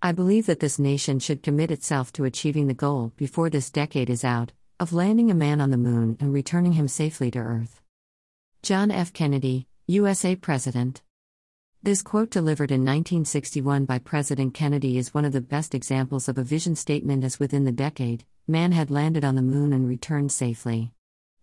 I 0.00 0.12
believe 0.12 0.46
that 0.46 0.60
this 0.60 0.78
nation 0.78 1.18
should 1.18 1.42
commit 1.42 1.72
itself 1.72 2.12
to 2.12 2.24
achieving 2.24 2.68
the 2.68 2.74
goal, 2.74 3.12
before 3.16 3.50
this 3.50 3.68
decade 3.68 4.08
is 4.08 4.22
out, 4.22 4.52
of 4.78 4.92
landing 4.92 5.28
a 5.28 5.34
man 5.34 5.60
on 5.60 5.70
the 5.70 5.76
moon 5.76 6.16
and 6.20 6.32
returning 6.32 6.74
him 6.74 6.86
safely 6.86 7.32
to 7.32 7.40
Earth. 7.40 7.82
John 8.62 8.92
F. 8.92 9.12
Kennedy, 9.12 9.66
USA 9.88 10.36
President. 10.36 11.02
This 11.82 12.00
quote 12.00 12.30
delivered 12.30 12.70
in 12.70 12.82
1961 12.82 13.86
by 13.86 13.98
President 13.98 14.54
Kennedy 14.54 14.98
is 14.98 15.12
one 15.12 15.24
of 15.24 15.32
the 15.32 15.40
best 15.40 15.74
examples 15.74 16.28
of 16.28 16.38
a 16.38 16.44
vision 16.44 16.76
statement 16.76 17.24
as 17.24 17.40
within 17.40 17.64
the 17.64 17.72
decade, 17.72 18.24
man 18.46 18.70
had 18.70 18.92
landed 18.92 19.24
on 19.24 19.34
the 19.34 19.42
moon 19.42 19.72
and 19.72 19.88
returned 19.88 20.30
safely. 20.30 20.92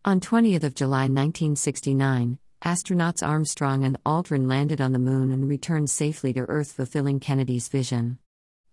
On 0.06 0.22
20th 0.22 0.64
of 0.64 0.76
July 0.76 1.10
1969, 1.10 2.40
astronauts 2.64 3.22
Armstrong 3.22 3.84
and 3.84 4.02
Aldrin 4.06 4.48
landed 4.48 4.80
on 4.80 4.94
the 4.94 5.00
moon 5.00 5.34
and 5.34 5.50
returned 5.50 5.90
safely 5.90 6.32
to 6.32 6.46
Earth 6.48 6.72
fulfilling 6.72 7.20
Kennedy's 7.20 7.68
vision. 7.68 8.18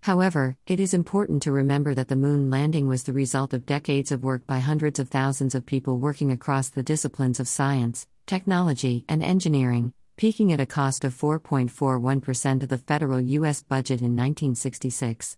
However, 0.02 0.56
it 0.66 0.80
is 0.80 0.94
important 0.94 1.44
to 1.44 1.52
remember 1.52 1.94
that 1.94 2.08
the 2.08 2.16
moon 2.16 2.50
landing 2.50 2.88
was 2.88 3.04
the 3.04 3.12
result 3.12 3.54
of 3.54 3.64
decades 3.64 4.10
of 4.10 4.24
work 4.24 4.44
by 4.48 4.58
hundreds 4.58 4.98
of 4.98 5.08
thousands 5.08 5.54
of 5.54 5.64
people 5.64 5.96
working 6.00 6.32
across 6.32 6.68
the 6.68 6.82
disciplines 6.82 7.38
of 7.38 7.46
science, 7.46 8.08
technology, 8.26 9.04
and 9.08 9.22
engineering, 9.22 9.92
peaking 10.16 10.52
at 10.52 10.58
a 10.58 10.66
cost 10.66 11.04
of 11.04 11.14
4.41% 11.14 12.64
of 12.64 12.68
the 12.68 12.78
federal 12.78 13.20
U.S. 13.20 13.62
budget 13.62 14.00
in 14.00 14.16
1966. 14.16 15.36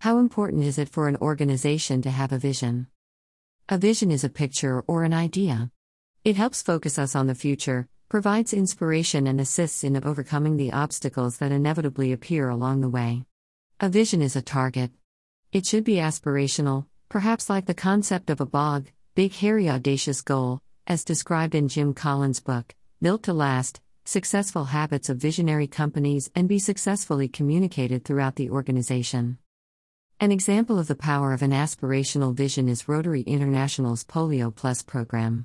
How 0.00 0.18
important 0.18 0.64
is 0.64 0.78
it 0.78 0.88
for 0.88 1.06
an 1.06 1.16
organization 1.18 2.02
to 2.02 2.10
have 2.10 2.32
a 2.32 2.38
vision? 2.38 2.88
A 3.68 3.78
vision 3.78 4.10
is 4.10 4.24
a 4.24 4.28
picture 4.28 4.82
or 4.88 5.04
an 5.04 5.14
idea. 5.14 5.70
It 6.24 6.34
helps 6.34 6.60
focus 6.60 6.98
us 6.98 7.14
on 7.14 7.28
the 7.28 7.36
future, 7.36 7.86
provides 8.08 8.52
inspiration, 8.52 9.28
and 9.28 9.40
assists 9.40 9.84
in 9.84 9.96
overcoming 10.04 10.56
the 10.56 10.72
obstacles 10.72 11.38
that 11.38 11.52
inevitably 11.52 12.10
appear 12.10 12.48
along 12.48 12.80
the 12.80 12.88
way. 12.88 13.22
A 13.78 13.90
vision 13.90 14.22
is 14.22 14.34
a 14.36 14.40
target. 14.40 14.90
It 15.52 15.66
should 15.66 15.84
be 15.84 15.96
aspirational, 15.96 16.86
perhaps 17.10 17.50
like 17.50 17.66
the 17.66 17.74
concept 17.74 18.30
of 18.30 18.40
a 18.40 18.46
BHAG, 18.46 18.86
big, 19.14 19.34
hairy, 19.34 19.68
audacious 19.68 20.22
goal, 20.22 20.62
as 20.86 21.04
described 21.04 21.54
in 21.54 21.68
Jim 21.68 21.92
Collins' 21.92 22.40
book, 22.40 22.74
Built 23.02 23.24
to 23.24 23.34
Last 23.34 23.82
Successful 24.06 24.64
Habits 24.64 25.10
of 25.10 25.18
Visionary 25.18 25.66
Companies 25.66 26.30
and 26.34 26.48
Be 26.48 26.58
Successfully 26.58 27.28
Communicated 27.28 28.02
Throughout 28.02 28.36
the 28.36 28.48
Organization. 28.48 29.36
An 30.20 30.32
example 30.32 30.78
of 30.78 30.86
the 30.86 30.96
power 30.96 31.34
of 31.34 31.42
an 31.42 31.50
aspirational 31.50 32.34
vision 32.34 32.70
is 32.70 32.88
Rotary 32.88 33.20
International's 33.20 34.04
Polio 34.04 34.54
Plus 34.54 34.80
program. 34.80 35.44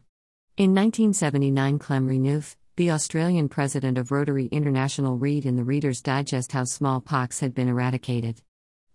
In 0.56 0.73
1979, 0.73 1.80
Clem 1.80 2.08
Renouf, 2.08 2.56
the 2.77 2.91
Australian 2.91 3.50
president 3.50 3.97
of 3.97 4.11
Rotary 4.11 4.45
International, 4.45 5.17
read 5.17 5.45
in 5.45 5.58
the 5.58 5.64
Reader's 5.64 6.02
Digest 6.02 6.53
how 6.53 6.64
smallpox 6.64 7.41
had 7.41 7.53
been 7.53 7.67
eradicated. 7.67 8.41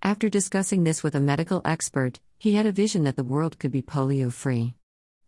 After 0.02 0.30
discussing 0.30 0.84
this 0.84 1.02
with 1.02 1.14
a 1.14 1.20
medical 1.20 1.60
expert, 1.64 2.19
he 2.38 2.54
had 2.54 2.64
a 2.64 2.72
vision 2.72 3.04
that 3.04 3.16
the 3.16 3.24
world 3.24 3.58
could 3.58 3.72
be 3.72 3.82
polio 3.82 4.32
free. 4.32 4.74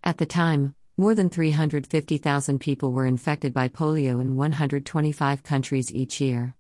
At 0.02 0.16
the 0.16 0.24
time, 0.24 0.74
more 0.96 1.14
than 1.14 1.28
350,000 1.28 2.58
people 2.58 2.92
were 2.92 3.04
infected 3.06 3.52
by 3.52 3.69
polio 3.69 4.19
in 4.20 4.34
125 4.34 5.42
countries 5.42 5.94
each 5.94 6.19
year. 6.20 6.54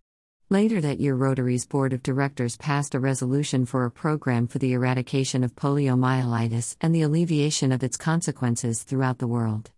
Later 0.50 0.80
that 0.82 1.00
year, 1.00 1.14
Rotary's 1.14 1.66
board 1.66 1.92
of 1.92 2.02
directors 2.02 2.56
passed 2.56 2.94
a 2.94 3.00
resolution 3.00 3.64
for 3.64 3.84
a 3.84 3.90
program 3.90 4.46
for 4.46 4.58
the 4.58 4.74
eradication 4.74 5.42
of 5.42 5.56
poliomyelitis 5.56 6.76
and 6.82 6.94
the 6.94 7.02
alleviation 7.02 7.72
of 7.72 7.82
its 7.82 7.96
consequences 7.96 8.82
throughout 8.82 9.18
the 9.18 9.26
world. 9.26 9.70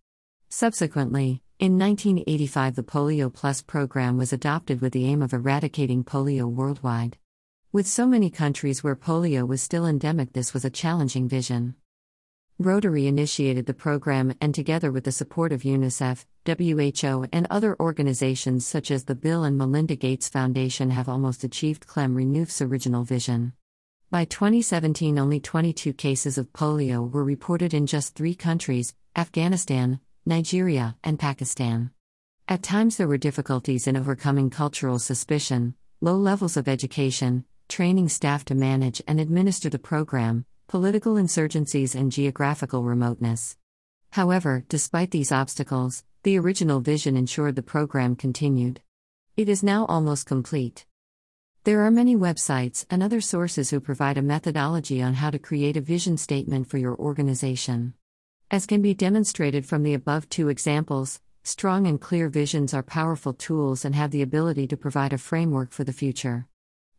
Subsequently, 0.49 1.43
in 1.61 1.79
1985, 1.79 2.75
the 2.75 2.83
Polio 2.83 3.31
Plus 3.31 3.61
program 3.61 4.17
was 4.17 4.33
adopted 4.33 4.81
with 4.81 4.95
the 4.95 5.05
aim 5.05 5.21
of 5.21 5.35
eradicating 5.35 6.03
polio 6.03 6.51
worldwide. 6.51 7.19
With 7.71 7.87
so 7.87 8.07
many 8.07 8.31
countries 8.31 8.83
where 8.83 8.97
polio 8.97 9.47
was 9.47 9.61
still 9.61 9.85
endemic, 9.85 10.33
this 10.33 10.55
was 10.55 10.65
a 10.65 10.71
challenging 10.71 11.29
vision. 11.29 11.75
Rotary 12.59 13.07
initiated 13.07 13.67
the 13.67 13.75
program 13.75 14.33
and, 14.41 14.55
together 14.55 14.91
with 14.91 15.05
the 15.05 15.13
support 15.13 15.53
of 15.53 15.61
UNICEF, 15.61 16.25
WHO, 16.47 17.27
and 17.31 17.47
other 17.51 17.77
organizations 17.79 18.67
such 18.67 18.91
as 18.91 19.05
the 19.05 19.15
Bill 19.15 19.45
and 19.45 19.59
Melinda 19.59 19.97
Gates 19.97 20.31
Foundation, 20.31 20.89
have 20.89 21.11
almost 21.11 21.45
achieved 21.45 21.87
Clem 21.87 22.15
Renouf's 22.15 22.63
original 22.63 23.05
vision. 23.05 23.53
By 24.11 24.25
2017, 24.25 25.19
only 25.19 25.41
22 25.41 25.93
cases 25.93 26.39
of 26.39 26.55
polio 26.55 27.13
were 27.13 27.23
reported 27.23 27.75
in 27.75 27.87
just 27.87 28.15
three 28.15 28.35
countries 28.35 28.95
Afghanistan, 29.15 30.01
Nigeria, 30.31 30.97
and 31.03 31.19
Pakistan. 31.19 31.91
At 32.47 32.63
times, 32.63 32.97
there 32.97 33.09
were 33.09 33.19
difficulties 33.19 33.87
in 33.87 33.97
overcoming 33.97 34.49
cultural 34.49 34.99
suspicion, 34.99 35.75
low 36.01 36.17
levels 36.17 36.57
of 36.57 36.69
education, 36.69 37.45
training 37.69 38.09
staff 38.09 38.45
to 38.47 38.55
manage 38.55 39.03
and 39.07 39.21
administer 39.21 39.69
the 39.69 39.79
program, 39.79 40.47
political 40.69 41.15
insurgencies, 41.15 41.95
and 41.95 42.13
geographical 42.13 42.85
remoteness. 42.85 43.57
However, 44.11 44.65
despite 44.69 45.11
these 45.11 45.33
obstacles, 45.33 46.05
the 46.23 46.39
original 46.39 46.81
vision 46.81 47.17
ensured 47.17 47.57
the 47.57 47.63
program 47.63 48.15
continued. 48.15 48.81
It 49.37 49.49
is 49.49 49.63
now 49.63 49.85
almost 49.87 50.27
complete. 50.27 50.87
There 51.65 51.81
are 51.85 51.91
many 51.91 52.15
websites 52.17 52.87
and 52.89 53.03
other 53.03 53.21
sources 53.21 53.71
who 53.71 53.81
provide 53.81 54.17
a 54.17 54.23
methodology 54.23 55.03
on 55.03 55.15
how 55.15 55.31
to 55.31 55.39
create 55.39 55.77
a 55.77 55.81
vision 55.81 56.17
statement 56.17 56.69
for 56.69 56.79
your 56.79 56.97
organization. 56.97 57.95
As 58.53 58.67
can 58.67 58.83
be 58.83 58.95
demonstrated 58.95 59.65
from 59.65 59.85
the 59.85 59.95
above 59.95 60.29
two 60.29 60.49
examples, 60.49 61.21
strong 61.45 61.87
and 61.87 62.01
clear 62.01 62.29
visions 62.29 62.75
are 62.75 62.83
powerful 62.83 63.33
tools 63.33 63.85
and 63.85 63.95
have 63.95 64.11
the 64.11 64.23
ability 64.23 64.67
to 64.67 64.77
provide 64.77 65.13
a 65.13 65.19
framework 65.19 65.71
for 65.71 65.85
the 65.85 65.93
future. 65.93 66.49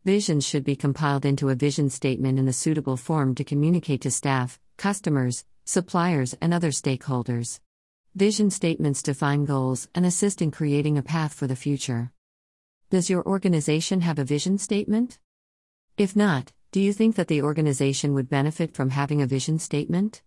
Visions 0.02 0.46
should 0.46 0.64
be 0.64 0.74
compiled 0.74 1.26
into 1.26 1.50
a 1.50 1.54
vision 1.54 1.90
statement 1.90 2.38
in 2.38 2.48
a 2.48 2.54
suitable 2.54 2.96
form 2.96 3.34
to 3.34 3.44
communicate 3.44 4.00
to 4.00 4.10
staff, 4.10 4.58
customers, 4.78 5.44
suppliers, 5.66 6.34
and 6.40 6.54
other 6.54 6.70
stakeholders. 6.70 7.60
Vision 8.14 8.50
statements 8.50 9.02
define 9.02 9.44
goals 9.44 9.88
and 9.94 10.06
assist 10.06 10.40
in 10.40 10.50
creating 10.50 10.96
a 10.96 11.02
path 11.02 11.34
for 11.34 11.46
the 11.46 11.54
future. 11.54 12.12
Does 12.88 13.10
your 13.10 13.22
organization 13.26 14.00
have 14.00 14.18
a 14.18 14.24
vision 14.24 14.56
statement? 14.56 15.18
If 15.98 16.16
not, 16.16 16.50
do 16.70 16.80
you 16.80 16.94
think 16.94 17.16
that 17.16 17.28
the 17.28 17.42
organization 17.42 18.14
would 18.14 18.30
benefit 18.30 18.74
from 18.74 18.88
having 18.88 19.20
a 19.20 19.26
vision 19.26 19.58
statement? 19.58 20.22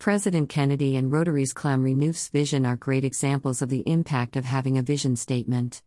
President 0.00 0.48
Kennedy 0.48 0.96
and 0.96 1.12
Rotary's 1.12 1.52
Clem 1.52 1.84
Renouf's 1.84 2.28
vision 2.28 2.64
are 2.64 2.74
great 2.74 3.04
examples 3.04 3.60
of 3.60 3.68
the 3.68 3.80
impact 3.80 4.34
of 4.34 4.46
having 4.46 4.78
a 4.78 4.82
vision 4.82 5.14
statement. 5.14 5.82